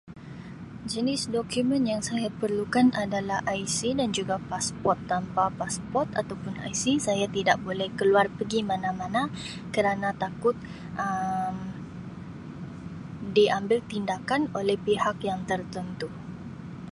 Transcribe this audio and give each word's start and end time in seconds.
Jenis 0.91 1.21
dokumen 1.35 1.83
yang 1.91 2.01
saya 2.09 2.29
perlukan 2.41 2.87
adalah 3.03 3.39
IC 3.61 3.77
dan 4.01 4.09
juga 4.17 4.35
pasport, 4.49 4.97
tanpa 5.11 5.43
pasport 5.59 6.09
atau 6.19 6.33
pun 6.43 6.55
IC 6.71 6.83
saya 7.07 7.25
tidak 7.35 7.57
boleh 7.65 7.89
ke 7.97 8.03
luar 8.11 8.25
pegi 8.37 8.59
mana-mana 8.71 9.21
kerana 9.75 10.09
takut 10.23 10.55
Um 11.03 11.57
diambil 13.35 13.79
tindakan 13.91 14.41
oleh 14.59 14.73
pihak 14.85 15.17
yang 15.29 15.39
tertentu. 15.49 16.07